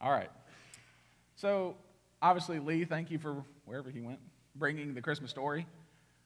[0.00, 0.30] All right.
[1.34, 1.74] So,
[2.22, 4.20] obviously, Lee, thank you for wherever he went,
[4.54, 5.66] bringing the Christmas story.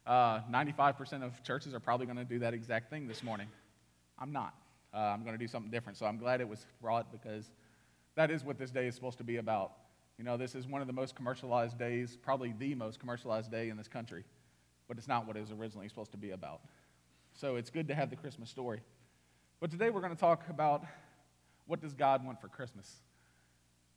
[0.06, 3.48] Uh, 95% of churches are probably going to do that exact thing this morning.
[4.18, 4.54] I'm not.
[4.92, 5.96] Uh, I'm going to do something different.
[5.96, 7.50] So, I'm glad it was brought because
[8.14, 9.72] that is what this day is supposed to be about.
[10.18, 13.70] You know, this is one of the most commercialized days, probably the most commercialized day
[13.70, 14.24] in this country,
[14.86, 16.60] but it's not what it was originally supposed to be about.
[17.32, 18.82] So, it's good to have the Christmas story.
[19.60, 20.84] But today we're going to talk about
[21.66, 22.96] what does God want for Christmas?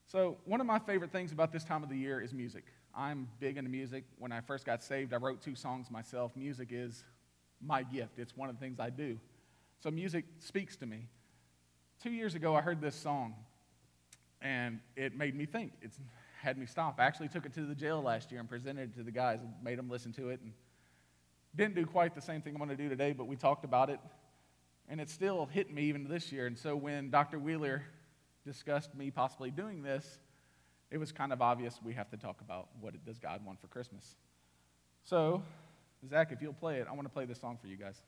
[0.08, 2.66] So, one of my favorite things about this time of the year is music.
[2.96, 4.04] I'm big into music.
[4.20, 6.36] When I first got saved, I wrote two songs myself.
[6.36, 7.04] Music is
[7.60, 9.18] my gift, it's one of the things I do.
[9.82, 11.08] So, music speaks to me.
[12.04, 13.34] Two years ago, I heard this song,
[14.42, 15.74] and it made me think.
[15.82, 15.92] It
[16.40, 17.00] had me stop.
[17.00, 19.40] I actually took it to the jail last year and presented it to the guys
[19.42, 20.40] and made them listen to it.
[20.44, 20.54] And
[21.56, 23.90] didn't do quite the same thing I'm going to do today, but we talked about
[23.90, 24.00] it.
[24.88, 26.46] And it still hit me even this year.
[26.46, 27.40] And so when Dr.
[27.40, 27.82] Wheeler
[28.46, 30.20] discussed me possibly doing this,
[30.92, 33.68] it was kind of obvious we have to talk about what does God want for
[33.68, 34.16] Christmas.
[35.04, 35.44] So,
[36.10, 38.02] Zach, if you'll play it, I want to play this song for you guys.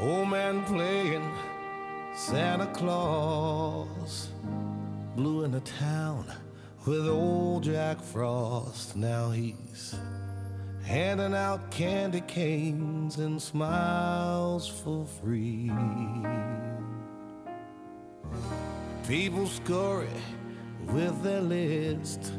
[0.00, 1.32] Old man playing
[2.14, 4.28] Santa Claus,
[5.16, 6.32] blew the town
[6.86, 8.94] with old Jack Frost.
[8.94, 9.96] Now he's
[10.84, 15.70] handing out candy canes and smiles for free.
[19.08, 20.08] People scurry
[20.86, 22.32] with their list,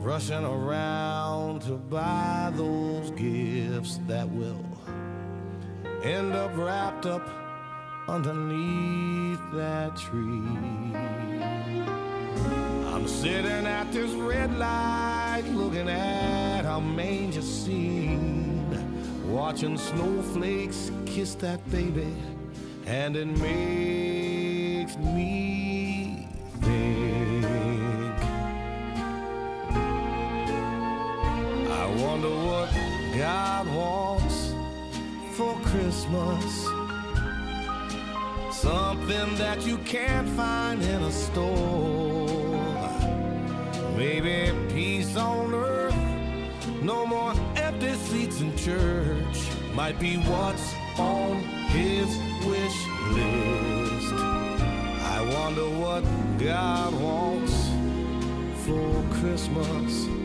[0.00, 4.64] rushing around to buy those gifts that will
[6.02, 7.26] end up wrapped up
[8.08, 10.94] underneath that tree.
[12.92, 16.43] I'm sitting at this red light looking at
[16.74, 18.66] our manger scene,
[19.28, 22.12] watching snowflakes kiss that baby,
[22.84, 26.26] and it makes me
[26.62, 27.44] think.
[31.70, 32.68] I wonder what
[33.16, 34.52] God wants
[35.36, 36.66] for Christmas.
[38.50, 42.34] Something that you can't find in a store.
[43.96, 45.83] Maybe peace on earth,
[46.84, 49.48] no more empty seats in church.
[49.74, 51.38] Might be what's on
[51.72, 52.08] his
[52.46, 52.78] wish
[53.12, 54.12] list.
[54.12, 56.04] I wonder what
[56.38, 57.70] God wants
[58.64, 60.23] for Christmas.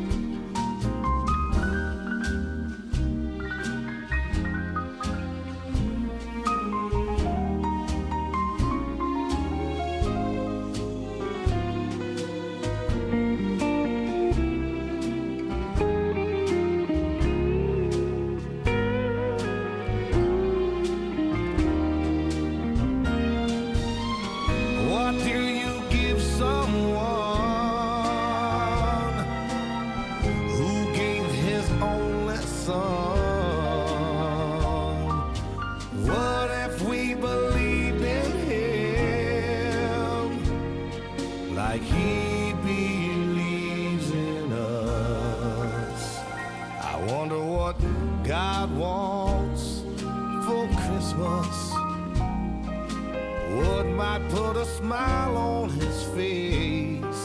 [54.90, 57.24] Smile on his face?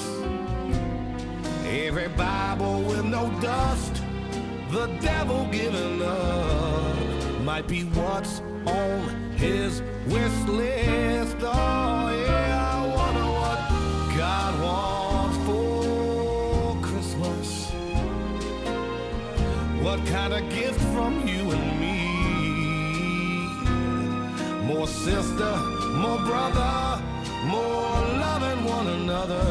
[1.66, 4.02] Every Bible with no dust,
[4.70, 11.38] the devil giving up, might be what's on his wish list.
[11.40, 13.58] Oh, yeah, I wonder what
[14.14, 17.48] God wants for Christmas.
[19.82, 21.96] What kind of gift from you and me?
[24.66, 25.56] More sister,
[26.02, 27.00] more brother,
[27.44, 29.44] more loving one another.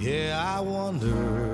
[0.00, 1.44] Yeah, I wonder.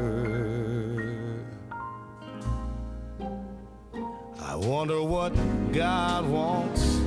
[4.41, 5.33] I wonder what
[5.73, 7.01] God wants.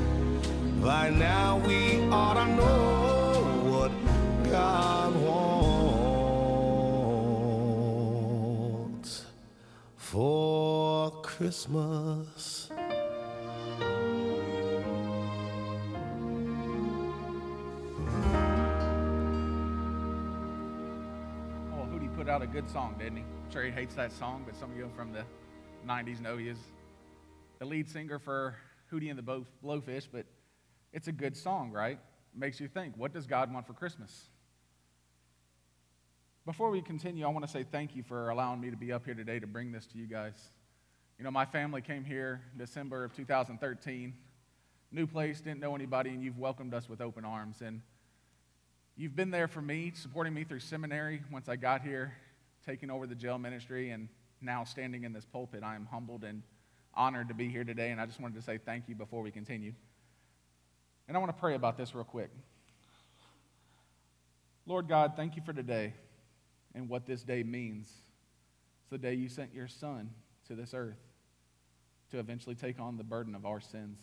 [0.81, 3.91] By now we ought to know what
[4.49, 5.53] God wants
[9.95, 12.62] for Christmas.
[22.33, 23.21] Out a good song, didn't he?
[23.21, 25.23] I'm sure he hates that song, but some of you from the
[25.87, 26.57] 90s know he is
[27.59, 28.55] the lead singer for
[28.91, 30.25] Hootie and the Blowfish, but
[30.91, 31.99] it's a good song, right?
[32.33, 34.29] Makes you think, what does God want for Christmas?
[36.43, 39.05] Before we continue, I want to say thank you for allowing me to be up
[39.05, 40.33] here today to bring this to you guys.
[41.19, 44.13] You You know, my family came here December of 2013.
[44.91, 47.61] New place, didn't know anybody, and you've welcomed us with open arms.
[47.61, 47.79] And
[48.95, 52.13] you've been there for me, supporting me through seminary once I got here,
[52.65, 54.07] taking over the jail ministry, and
[54.41, 55.63] now standing in this pulpit.
[55.63, 56.43] I am humbled and
[56.93, 59.31] honored to be here today, and I just wanted to say thank you before we
[59.31, 59.73] continue.
[61.07, 62.29] And I want to pray about this real quick.
[64.65, 65.93] Lord God, thank you for today
[66.73, 67.91] and what this day means.
[68.81, 70.09] It's the day you sent your Son
[70.47, 70.99] to this earth
[72.11, 73.99] to eventually take on the burden of our sins.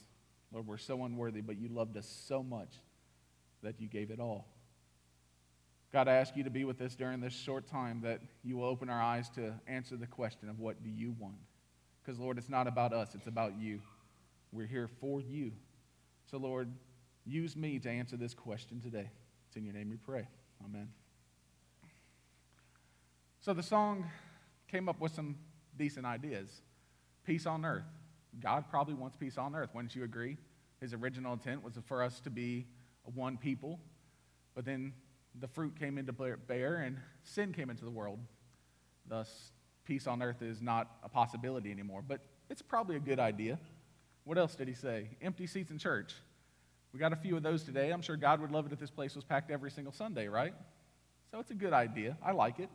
[0.52, 2.74] Lord, we're so unworthy, but you loved us so much
[3.62, 4.48] that you gave it all.
[5.92, 8.64] God, I ask you to be with us during this short time that you will
[8.64, 11.34] open our eyes to answer the question of what do you want?
[12.00, 13.80] Because, Lord, it's not about us, it's about you.
[14.52, 15.50] We're here for you.
[16.30, 16.70] So, Lord,
[17.26, 19.10] use me to answer this question today.
[19.48, 20.28] It's in your name we pray.
[20.64, 20.88] Amen.
[23.40, 24.08] So, the song
[24.68, 25.36] came up with some
[25.76, 26.62] decent ideas.
[27.24, 27.84] Peace on earth.
[28.38, 29.70] God probably wants peace on earth.
[29.74, 30.36] Wouldn't you agree?
[30.80, 32.66] His original intent was for us to be
[33.02, 33.80] one people,
[34.54, 34.92] but then
[35.38, 38.18] the fruit came into bear and sin came into the world.
[39.06, 39.52] Thus,
[39.84, 43.58] peace on earth is not a possibility anymore, but it's probably a good idea.
[44.24, 45.08] What else did he say?
[45.22, 46.14] Empty seats in church.
[46.92, 47.90] We got a few of those today.
[47.90, 50.54] I'm sure God would love it if this place was packed every single Sunday, right?
[51.30, 52.16] So it's a good idea.
[52.22, 52.68] I like it.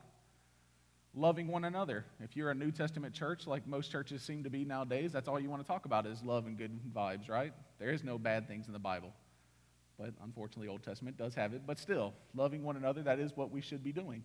[1.13, 2.05] Loving one another.
[2.21, 5.39] If you're a New Testament church, like most churches seem to be nowadays, that's all
[5.39, 7.53] you want to talk about is love and good vibes, right?
[7.79, 9.13] There is no bad things in the Bible.
[9.97, 11.61] But unfortunately, Old Testament does have it.
[11.65, 14.23] But still, loving one another, that is what we should be doing.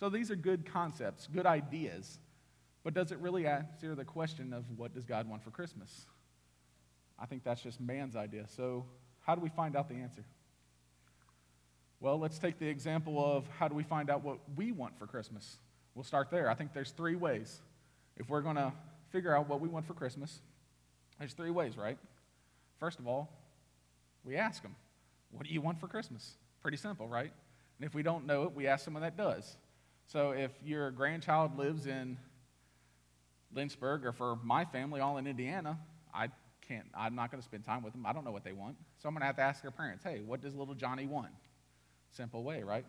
[0.00, 2.18] So these are good concepts, good ideas.
[2.82, 6.06] But does it really answer the question of what does God want for Christmas?
[7.18, 8.46] I think that's just man's idea.
[8.48, 8.84] So,
[9.20, 10.24] how do we find out the answer?
[12.00, 15.06] Well, let's take the example of how do we find out what we want for
[15.06, 15.58] Christmas?
[15.94, 16.50] We'll start there.
[16.50, 17.60] I think there's three ways.
[18.16, 18.72] If we're going to
[19.10, 20.40] figure out what we want for Christmas,
[21.20, 21.96] there's three ways, right?
[22.80, 23.30] First of all,
[24.24, 24.74] we ask them.
[25.32, 26.36] What do you want for Christmas?
[26.60, 27.32] Pretty simple, right?
[27.78, 29.56] And if we don't know it, we ask someone that does.
[30.06, 32.16] So if your grandchild lives in
[33.54, 35.78] Lynchburg, or for my family, all in Indiana,
[36.14, 36.28] I
[36.66, 38.06] can't, I'm not going to spend time with them.
[38.06, 38.76] I don't know what they want.
[38.98, 41.32] So I'm going to have to ask their parents, hey, what does little Johnny want?
[42.12, 42.84] Simple way, right?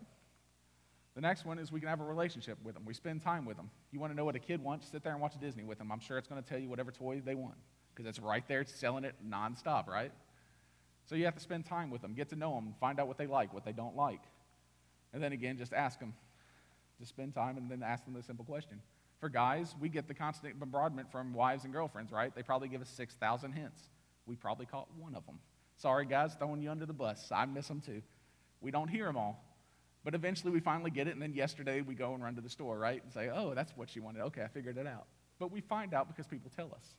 [1.14, 2.84] The next one is we can have a relationship with them.
[2.84, 3.70] We spend time with them.
[3.92, 4.88] You want to know what a kid wants?
[4.90, 5.92] Sit there and watch Disney with them.
[5.92, 7.54] I'm sure it's going to tell you whatever toy they want
[7.94, 10.10] because it's right there selling it nonstop, right?
[11.06, 13.18] So you have to spend time with them, get to know them, find out what
[13.18, 14.22] they like, what they don't like.
[15.12, 16.14] And then again, just ask them.
[16.98, 18.80] Just spend time and then ask them the simple question.
[19.20, 22.34] For guys, we get the constant bombardment from wives and girlfriends, right?
[22.34, 23.80] They probably give us 6,000 hints.
[24.26, 25.38] We probably caught one of them.
[25.76, 27.30] Sorry, guys, throwing you under the bus.
[27.34, 28.02] I miss them too.
[28.60, 29.44] We don't hear them all.
[30.04, 32.50] But eventually we finally get it, and then yesterday we go and run to the
[32.50, 33.02] store, right?
[33.02, 34.20] And say, oh, that's what she wanted.
[34.22, 35.06] Okay, I figured it out.
[35.38, 36.94] But we find out because people tell us.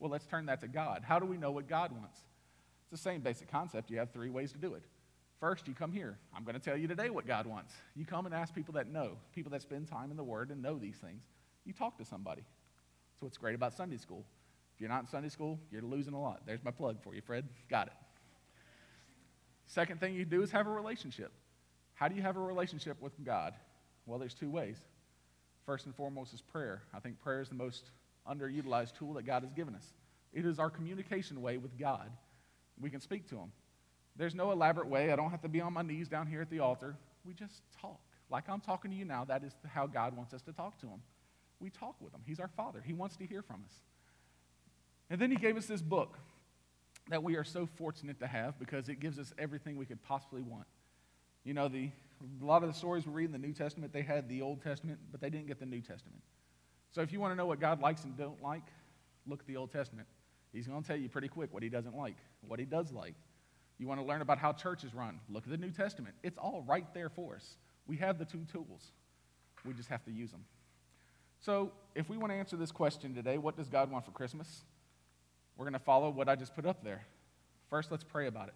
[0.00, 1.02] Well, let's turn that to God.
[1.06, 2.18] How do we know what God wants?
[2.92, 3.90] The same basic concept.
[3.90, 4.82] You have three ways to do it.
[5.40, 6.18] First, you come here.
[6.36, 7.72] I'm going to tell you today what God wants.
[7.96, 10.62] You come and ask people that know, people that spend time in the Word and
[10.62, 11.22] know these things.
[11.64, 12.42] You talk to somebody.
[12.42, 14.24] That's what's great about Sunday school.
[14.74, 16.42] If you're not in Sunday school, you're losing a lot.
[16.46, 17.48] There's my plug for you, Fred.
[17.70, 17.94] Got it.
[19.66, 21.32] Second thing you do is have a relationship.
[21.94, 23.54] How do you have a relationship with God?
[24.04, 24.76] Well, there's two ways.
[25.64, 26.82] First and foremost is prayer.
[26.92, 27.90] I think prayer is the most
[28.30, 29.94] underutilized tool that God has given us.
[30.34, 32.10] It is our communication way with God
[32.82, 33.52] we can speak to him.
[34.16, 35.10] There's no elaborate way.
[35.12, 36.96] I don't have to be on my knees down here at the altar.
[37.24, 38.00] We just talk.
[38.30, 40.86] Like I'm talking to you now, that is how God wants us to talk to
[40.86, 41.00] him.
[41.60, 42.20] We talk with him.
[42.26, 42.82] He's our Father.
[42.84, 43.72] He wants to hear from us.
[45.10, 46.18] And then he gave us this book
[47.08, 50.42] that we are so fortunate to have because it gives us everything we could possibly
[50.42, 50.66] want.
[51.44, 51.90] You know, the,
[52.40, 54.62] a lot of the stories we read in the New Testament, they had the Old
[54.62, 56.22] Testament, but they didn't get the New Testament.
[56.92, 58.64] So if you want to know what God likes and don't like,
[59.26, 60.06] look at the Old Testament.
[60.52, 62.16] He's going to tell you pretty quick what he doesn't like,
[62.46, 63.14] what he does like.
[63.78, 65.18] You want to learn about how churches run?
[65.28, 66.14] Look at the New Testament.
[66.22, 67.56] It's all right there for us.
[67.86, 68.92] We have the two tools.
[69.64, 70.44] We just have to use them.
[71.40, 74.62] So, if we want to answer this question today, what does God want for Christmas?
[75.56, 77.04] We're going to follow what I just put up there.
[77.68, 78.54] First, let's pray about it.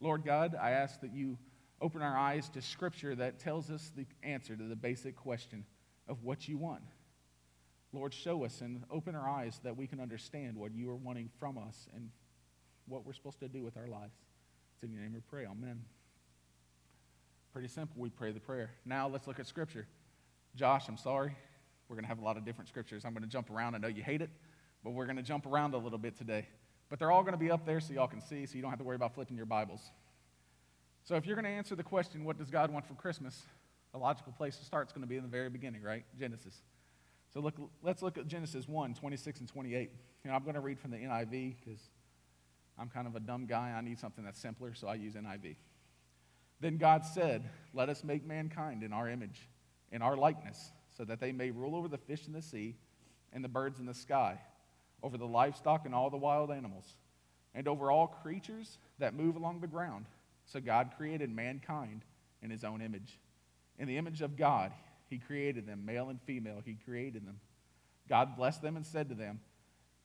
[0.00, 1.38] Lord God, I ask that you
[1.80, 5.64] open our eyes to scripture that tells us the answer to the basic question
[6.08, 6.82] of what you want.
[7.92, 11.30] Lord, show us and open our eyes that we can understand what you are wanting
[11.38, 12.10] from us and
[12.86, 14.14] what we're supposed to do with our lives.
[14.74, 15.46] It's in your name we pray.
[15.46, 15.82] Amen.
[17.52, 17.96] Pretty simple.
[18.00, 18.70] We pray the prayer.
[18.84, 19.86] Now let's look at Scripture.
[20.54, 21.36] Josh, I'm sorry.
[21.88, 23.04] We're going to have a lot of different scriptures.
[23.04, 23.74] I'm going to jump around.
[23.74, 24.30] I know you hate it,
[24.84, 26.46] but we're going to jump around a little bit today.
[26.90, 28.70] But they're all going to be up there so y'all can see, so you don't
[28.70, 29.80] have to worry about flipping your Bibles.
[31.04, 33.42] So if you're going to answer the question, what does God want for Christmas?
[33.94, 36.04] A logical place to start is going to be in the very beginning, right?
[36.18, 36.60] Genesis.
[37.32, 39.90] So look, let's look at Genesis 1 26 and 28.
[40.24, 41.80] You know, I'm going to read from the NIV because
[42.78, 43.74] I'm kind of a dumb guy.
[43.76, 45.56] I need something that's simpler, so I use NIV.
[46.60, 49.48] Then God said, Let us make mankind in our image,
[49.92, 52.76] in our likeness, so that they may rule over the fish in the sea
[53.32, 54.40] and the birds in the sky,
[55.02, 56.84] over the livestock and all the wild animals,
[57.54, 60.06] and over all creatures that move along the ground.
[60.46, 62.04] So God created mankind
[62.42, 63.18] in his own image.
[63.78, 64.72] In the image of God,
[65.08, 67.40] he created them, male and female, he created them.
[68.08, 69.40] God blessed them and said to them,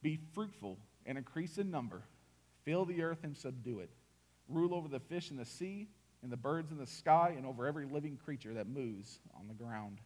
[0.01, 2.03] Be fruitful and increase in number,
[2.63, 3.89] fill the earth and subdue it,
[4.47, 5.87] rule over the fish in the sea
[6.21, 9.53] and the birds in the sky, and over every living creature that moves on the
[9.53, 9.99] ground.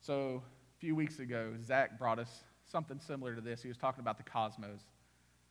[0.00, 0.42] So,
[0.76, 3.62] a few weeks ago, Zach brought us something similar to this.
[3.62, 4.80] He was talking about the cosmos,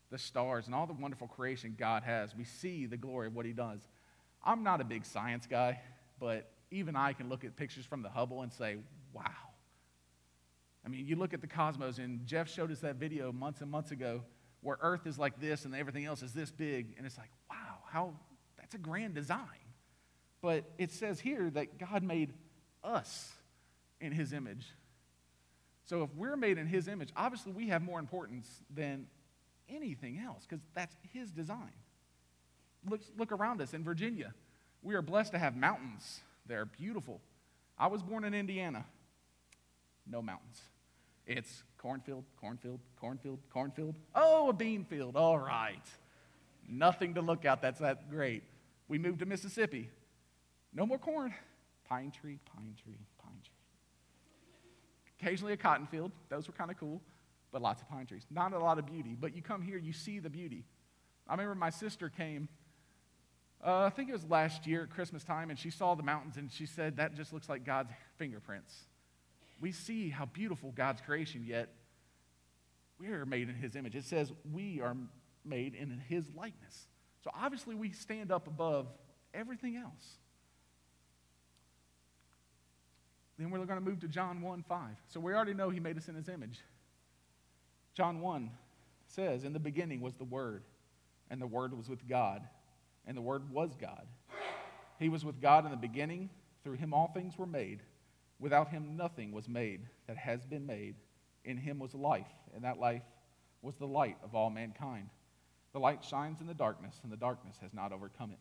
[0.10, 2.36] the stars, and all the wonderful creation God has.
[2.36, 3.80] We see the glory of what He does.
[4.44, 5.80] I'm not a big science guy,
[6.20, 8.78] but even I can look at pictures from the Hubble and say,
[9.14, 9.24] wow.
[10.86, 13.72] I mean, you look at the cosmos, and Jeff showed us that video months and
[13.72, 14.24] months ago
[14.62, 17.78] where Earth is like this and everything else is this big, and it's like, wow,
[17.90, 18.14] how
[18.58, 19.40] that's a grand design.
[20.42, 22.34] But it says here that God made
[22.84, 23.32] us
[24.02, 24.66] in his image.
[25.86, 29.08] So if we're made in his image, obviously we have more importance than
[29.70, 31.72] anything else because that's his design.
[32.90, 34.34] Look, look around us in Virginia.
[34.82, 36.22] We are blessed to have mountains.
[36.46, 37.22] They're beautiful.
[37.78, 38.86] I was born in Indiana.
[40.06, 40.62] No mountains.
[41.26, 43.96] It's cornfield, cornfield, cornfield, cornfield.
[44.14, 45.16] Oh, a bean field.
[45.16, 45.86] All right.
[46.68, 47.62] Nothing to look at.
[47.62, 48.44] That's that great.
[48.88, 49.90] We moved to Mississippi.
[50.74, 51.34] No more corn.
[51.88, 53.54] Pine tree, pine tree, pine tree.
[55.20, 56.12] Occasionally a cotton field.
[56.30, 57.02] Those were kind of cool,
[57.52, 58.26] but lots of pine trees.
[58.30, 60.66] Not a lot of beauty, but you come here, you see the beauty.
[61.28, 62.50] I remember my sister came
[63.66, 66.36] uh, I think it was last year at Christmas time, and she saw the mountains
[66.36, 68.74] and she said, That just looks like God's fingerprints.
[69.62, 71.70] We see how beautiful God's creation, yet
[73.00, 73.96] we are made in His image.
[73.96, 74.96] It says we are
[75.46, 76.88] made in His likeness.
[77.24, 78.88] So obviously, we stand up above
[79.34, 80.18] everything else.
[83.40, 84.80] Then we're going to move to John 1 5.
[85.08, 86.60] So we already know He made us in His image.
[87.94, 88.52] John 1
[89.08, 90.64] says, In the beginning was the Word,
[91.30, 92.42] and the Word was with God
[93.06, 94.06] and the Word was God.
[95.00, 96.30] He was with God in the beginning.
[96.64, 97.82] Through him all things were made.
[98.40, 100.96] Without him nothing was made that has been made.
[101.44, 103.04] In him was life, and that life
[103.62, 105.10] was the light of all mankind.
[105.74, 108.40] The light shines in the darkness, and the darkness has not overcome it.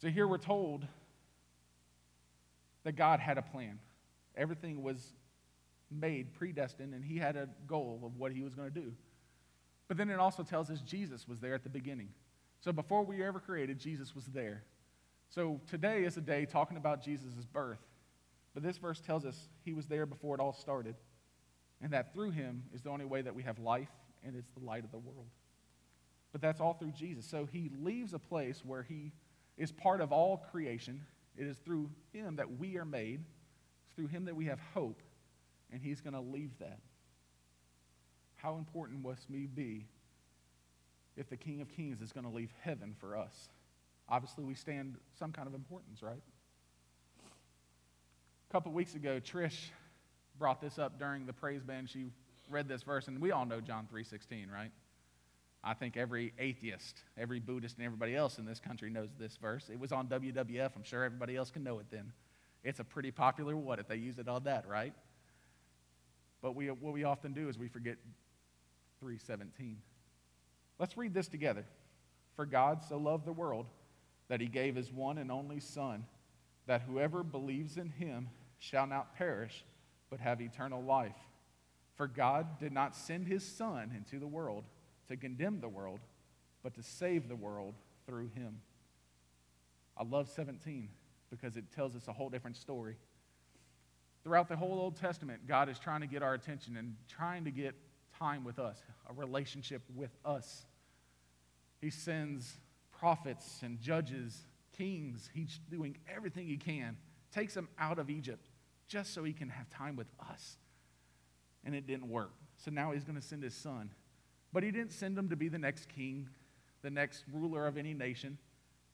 [0.00, 0.86] So here we're told
[2.84, 3.78] that God had a plan.
[4.36, 5.12] Everything was
[5.90, 8.92] made, predestined, and he had a goal of what he was going to do.
[9.88, 12.10] But then it also tells us Jesus was there at the beginning.
[12.64, 14.62] So before we were ever created, Jesus was there.
[15.28, 17.84] So today is a day talking about Jesus' birth.
[18.54, 20.94] But this verse tells us he was there before it all started.
[21.82, 23.90] And that through him is the only way that we have life,
[24.24, 25.26] and it's the light of the world.
[26.32, 27.26] But that's all through Jesus.
[27.26, 29.12] So he leaves a place where he
[29.58, 31.02] is part of all creation.
[31.36, 33.20] It is through him that we are made,
[33.84, 35.02] it's through him that we have hope,
[35.70, 36.78] and he's going to leave that.
[38.36, 39.84] How important must we be
[41.16, 43.48] if the King of Kings is going to leave heaven for us?
[44.08, 46.22] Obviously, we stand some kind of importance, right?
[48.48, 49.70] A couple weeks ago, Trish
[50.38, 51.88] brought this up during the praise band.
[51.88, 52.06] She
[52.50, 54.70] read this verse, and we all know John 3.16, right?
[55.62, 59.70] I think every atheist, every Buddhist, and everybody else in this country knows this verse.
[59.72, 60.70] It was on WWF.
[60.76, 62.12] I'm sure everybody else can know it then.
[62.62, 64.92] It's a pretty popular what if they use it on that, right?
[66.42, 67.96] But we, what we often do is we forget
[69.00, 69.78] 317.
[70.78, 71.64] Let's read this together.
[72.36, 73.66] For God so loved the world
[74.28, 76.04] that he gave his one and only Son,
[76.66, 78.28] that whoever believes in him
[78.58, 79.64] shall not perish,
[80.10, 81.16] but have eternal life.
[81.96, 84.64] For God did not send his Son into the world
[85.08, 86.00] to condemn the world,
[86.62, 87.74] but to save the world
[88.06, 88.60] through him.
[89.96, 90.88] I love 17
[91.30, 92.96] because it tells us a whole different story.
[94.24, 97.50] Throughout the whole Old Testament, God is trying to get our attention and trying to
[97.50, 97.74] get
[98.18, 100.64] time with us, a relationship with us.
[101.80, 102.56] He sends
[102.98, 105.30] prophets and judges, kings.
[105.34, 106.96] He's doing everything he can,
[107.32, 108.48] takes them out of Egypt
[108.88, 110.56] just so he can have time with us.
[111.64, 112.32] And it didn't work.
[112.56, 113.90] So now he's going to send his son.
[114.52, 116.28] But he didn't send him to be the next king,
[116.82, 118.38] the next ruler of any nation.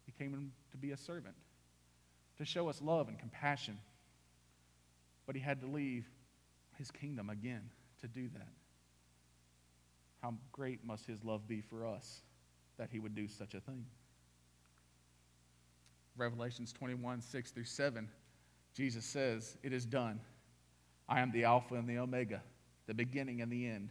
[0.06, 1.34] He came to be a servant,
[2.38, 3.78] to show us love and compassion.
[5.26, 6.08] But he had to leave
[6.78, 8.48] his kingdom again to do that.
[10.22, 12.22] How great must his love be for us
[12.78, 13.84] that he would do such a thing?
[16.16, 18.08] Revelations 21, 6 through 7,
[18.74, 20.20] Jesus says, It is done.
[21.08, 22.42] I am the Alpha and the Omega,
[22.86, 23.90] the beginning and the end.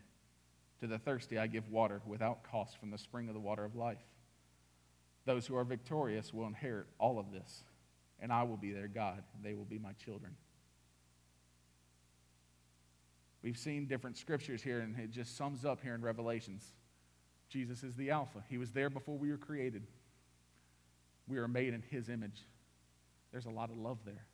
[0.82, 3.76] To the thirsty, I give water without cost from the spring of the water of
[3.76, 3.98] life.
[5.26, 7.64] Those who are victorious will inherit all of this,
[8.20, 10.36] and I will be their God, and they will be my children.
[13.42, 16.66] We've seen different scriptures here, and it just sums up here in Revelations.
[17.50, 18.44] Jesus is the Alpha.
[18.50, 19.88] He was there before we were created.
[21.28, 22.44] We are made in His image.
[23.32, 24.26] There's a lot of love there.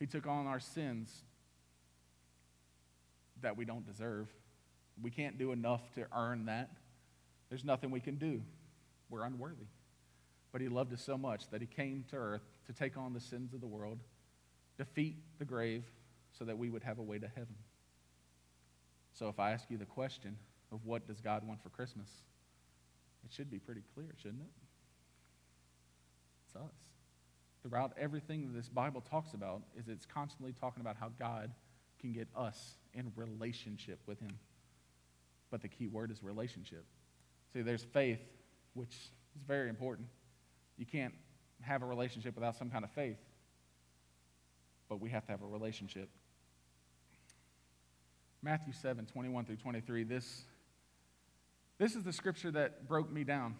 [0.00, 1.22] He took on our sins
[3.40, 4.28] that we don't deserve.
[5.00, 6.70] We can't do enough to earn that.
[7.48, 8.42] There's nothing we can do.
[9.10, 9.66] We're unworthy.
[10.50, 13.20] But He loved us so much that He came to earth to take on the
[13.20, 14.00] sins of the world,
[14.76, 15.84] defeat the grave,
[16.38, 17.56] so that we would have a way to heaven.
[19.12, 20.36] So if I ask you the question
[20.72, 22.08] of what does God want for Christmas,
[23.24, 24.50] it should be pretty clear, shouldn't it?
[26.46, 26.72] It's us.
[27.62, 31.52] Throughout everything that this Bible talks about is it's constantly talking about how God
[32.00, 34.38] can get us in relationship with him.
[35.50, 36.84] But the key word is relationship.
[37.52, 38.20] See, there's faith,
[38.74, 38.94] which
[39.36, 40.08] is very important.
[40.76, 41.14] You can't
[41.62, 43.18] have a relationship without some kind of faith.
[44.88, 46.10] But we have to have a relationship.
[48.44, 50.04] Matthew 7, 21 through 23.
[50.04, 50.42] This,
[51.78, 53.54] this is the scripture that broke me down.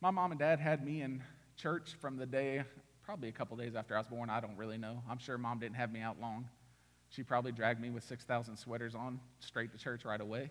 [0.00, 1.22] My mom and dad had me in
[1.58, 2.64] church from the day,
[3.04, 4.30] probably a couple days after I was born.
[4.30, 5.02] I don't really know.
[5.06, 6.48] I'm sure mom didn't have me out long.
[7.10, 10.50] She probably dragged me with 6,000 sweaters on straight to church right away.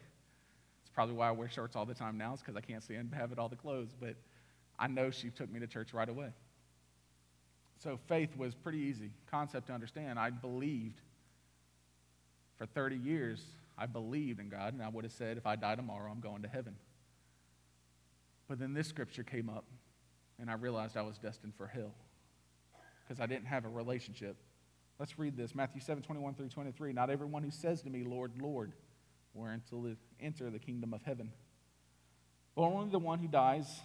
[0.83, 3.15] It's probably why I wear shorts all the time now, is because I can't stand
[3.17, 3.95] having all the clothes.
[3.99, 4.13] But
[4.77, 6.33] I know she took me to church right away.
[7.79, 10.19] So faith was pretty easy concept to understand.
[10.19, 11.01] I believed
[12.61, 13.41] for 30 years,
[13.75, 16.43] I believed in God, and I would have said, if I die tomorrow, I'm going
[16.43, 16.75] to heaven.
[18.47, 19.65] But then this scripture came up,
[20.39, 21.95] and I realized I was destined for hell
[23.01, 24.35] because I didn't have a relationship.
[24.99, 26.93] Let's read this Matthew 7 21 through 23.
[26.93, 28.73] Not everyone who says to me, Lord, Lord,
[29.33, 31.31] will enter the kingdom of heaven,
[32.55, 33.79] but only the one who dies,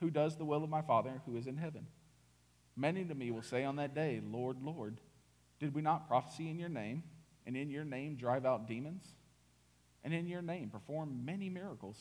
[0.00, 1.86] who does the will of my Father who is in heaven.
[2.76, 4.96] Many to me will say on that day, Lord, Lord,
[5.60, 7.04] did we not prophesy in your name?
[7.48, 9.02] And in your name drive out demons,
[10.04, 11.96] and in your name perform many miracles,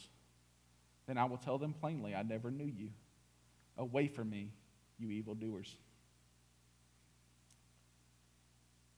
[1.08, 2.90] then I will tell them plainly, I never knew you.
[3.78, 4.52] Away from me,
[5.00, 5.74] you evildoers.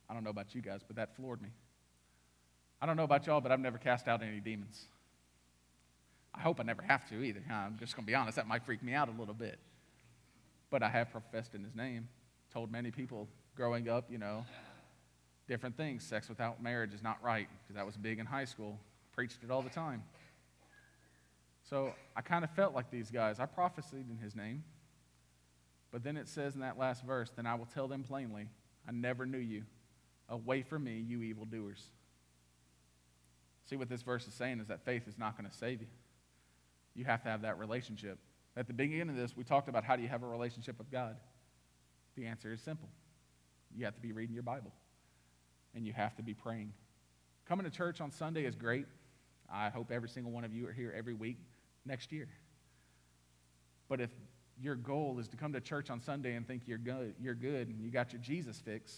[0.09, 1.49] I don't know about you guys, but that floored me.
[2.81, 4.85] I don't know about y'all, but I've never cast out any demons.
[6.33, 7.43] I hope I never have to either.
[7.47, 9.59] I'm just going to be honest, that might freak me out a little bit.
[10.71, 12.07] But I have professed in his name,
[12.51, 14.45] told many people growing up, you know,
[15.49, 16.05] different things.
[16.05, 18.79] Sex without marriage is not right, because that was big in high school.
[19.11, 20.03] Preached it all the time.
[21.69, 23.39] So I kind of felt like these guys.
[23.39, 24.63] I prophesied in his name.
[25.91, 28.47] But then it says in that last verse, Then I will tell them plainly,
[28.87, 29.63] I never knew you.
[30.29, 31.83] Away from me, you evildoers.
[33.65, 35.87] See what this verse is saying is that faith is not going to save you.
[36.95, 38.19] You have to have that relationship.
[38.55, 40.91] At the beginning of this, we talked about how do you have a relationship with
[40.91, 41.15] God?
[42.15, 42.89] The answer is simple.
[43.75, 44.71] You have to be reading your Bible
[45.75, 46.73] and you have to be praying.
[47.47, 48.85] Coming to church on Sunday is great.
[49.51, 51.37] I hope every single one of you are here every week
[51.85, 52.29] next year.
[53.87, 54.11] But if
[54.61, 57.67] your goal is to come to church on Sunday and think you're good, you're good
[57.67, 58.91] and you got your Jesus fix,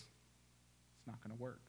[0.97, 1.61] it's not going to work.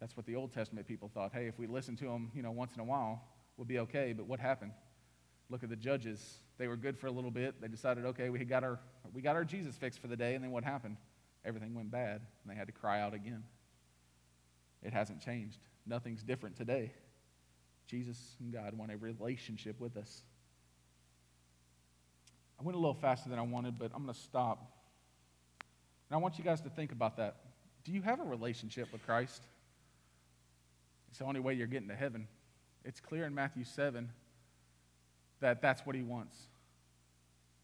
[0.00, 1.32] That's what the Old Testament people thought.
[1.34, 3.22] Hey, if we listen to them, you know, once in a while,
[3.56, 4.14] we'll be okay.
[4.14, 4.72] But what happened?
[5.50, 6.38] Look at the judges.
[6.56, 7.60] They were good for a little bit.
[7.60, 8.78] They decided, okay, we got our
[9.12, 10.96] we got our Jesus fix for the day, and then what happened?
[11.44, 13.44] Everything went bad and they had to cry out again.
[14.82, 15.58] It hasn't changed.
[15.86, 16.92] Nothing's different today.
[17.86, 20.22] Jesus and God want a relationship with us.
[22.58, 24.70] I went a little faster than I wanted, but I'm going to stop.
[26.08, 27.36] And I want you guys to think about that.
[27.84, 29.42] Do you have a relationship with Christ?
[31.08, 32.28] It's the only way you're getting to heaven.
[32.84, 34.10] It's clear in Matthew 7
[35.40, 36.36] that that's what he wants.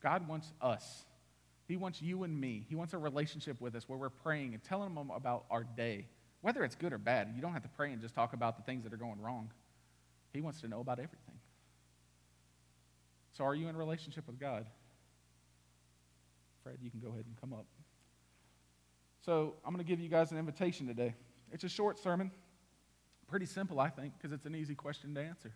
[0.02, 1.04] God wants us.
[1.66, 2.64] He wants you and me.
[2.68, 6.06] He wants a relationship with us where we're praying and telling him about our day,
[6.40, 7.32] whether it's good or bad.
[7.34, 9.50] You don't have to pray and just talk about the things that are going wrong.
[10.32, 11.34] He wants to know about everything.
[13.32, 14.66] So, are you in a relationship with God?
[16.62, 17.66] Fred, you can go ahead and come up.
[19.24, 21.14] So, I'm going to give you guys an invitation today.
[21.52, 22.30] It's a short sermon,
[23.28, 25.52] pretty simple, I think, because it's an easy question to answer.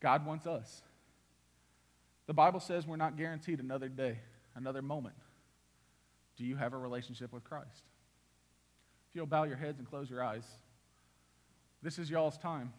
[0.00, 0.82] God wants us.
[2.26, 4.18] The Bible says we're not guaranteed another day
[4.54, 5.16] another moment.
[6.36, 7.84] Do you have a relationship with Christ?
[9.08, 10.44] If you'll bow your heads and close your eyes,
[11.82, 12.72] this is y'all's time.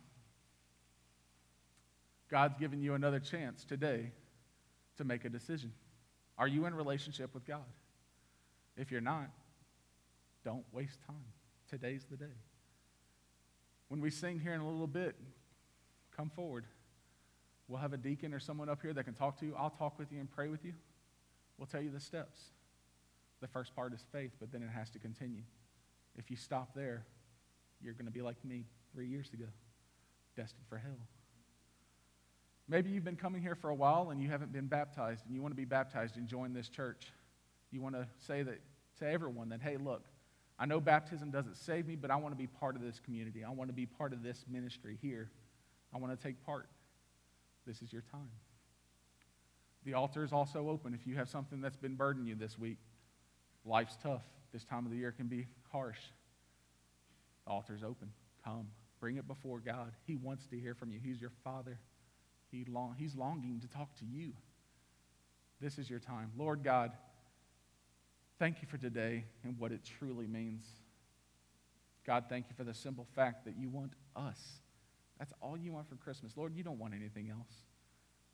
[2.30, 4.12] God's given you another chance today
[4.98, 5.72] to make a decision.
[6.38, 7.66] Are you in relationship with God?
[8.76, 9.30] If you're not,
[10.44, 11.24] Don't waste time.
[11.70, 12.36] Today's the day.
[13.88, 15.16] When we sing here in a little bit,
[16.16, 16.66] come forward.
[17.68, 19.56] We'll have a deacon or someone up here that can talk to you.
[19.58, 20.74] I'll talk with you and pray with you.
[21.58, 22.40] We'll tell you the steps.
[23.42, 25.44] The first part is faith, but then it has to continue.
[26.18, 27.06] If you stop there,
[27.82, 29.46] you're going to be like me three years ago,
[30.36, 31.08] destined for hell.
[32.70, 35.42] Maybe you've been coming here for a while and you haven't been baptized, and you
[35.42, 37.12] want to be baptized and join this church.
[37.72, 38.62] You want to say that
[39.00, 40.04] to everyone that, hey, look,
[40.58, 43.44] I know baptism doesn't save me, but I want to be part of this community.
[43.44, 45.30] I want to be part of this ministry here.
[45.94, 46.70] I want to take part.
[47.66, 48.30] This is your time.
[49.86, 52.78] The altar is also open if you have something that's been burdening you this week.
[53.66, 54.24] Life's tough.
[54.52, 56.00] This time of the year can be harsh.
[57.46, 58.12] The altar's open.
[58.46, 58.68] Come.
[59.00, 59.92] Bring it before God.
[60.06, 61.00] He wants to hear from you.
[61.04, 61.80] He's your Father.
[62.52, 64.34] He long, he's longing to talk to you.
[65.60, 66.32] This is your time.
[66.38, 66.92] Lord God,
[68.38, 70.64] thank you for today and what it truly means.
[72.06, 74.40] God, thank you for the simple fact that you want us.
[75.18, 76.34] That's all you want for Christmas.
[76.36, 77.54] Lord, you don't want anything else.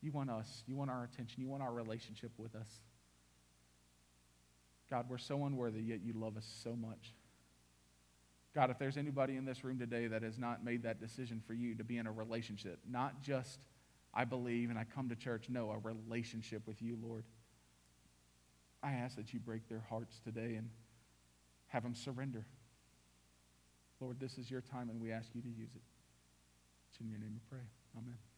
[0.01, 0.63] You want us.
[0.67, 1.41] You want our attention.
[1.41, 2.69] You want our relationship with us.
[4.89, 7.13] God, we're so unworthy, yet you love us so much.
[8.55, 11.53] God, if there's anybody in this room today that has not made that decision for
[11.53, 13.59] you to be in a relationship, not just
[14.13, 17.23] I believe and I come to church, no, a relationship with you, Lord,
[18.81, 20.69] I ask that you break their hearts today and
[21.67, 22.45] have them surrender.
[23.99, 25.81] Lord, this is your time and we ask you to use it.
[26.89, 27.65] It's in your name we pray.
[27.97, 28.29] Amen.